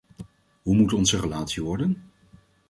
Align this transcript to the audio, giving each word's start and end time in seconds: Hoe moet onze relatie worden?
Hoe 0.61 0.75
moet 0.75 0.93
onze 0.93 1.19
relatie 1.19 1.63
worden? 1.63 2.11